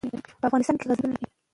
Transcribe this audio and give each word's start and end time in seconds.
په 0.39 0.45
افغانستان 0.47 0.75
کې 0.77 0.85
غزني 0.89 0.97
شتون 0.99 1.09
لري. 1.13 1.27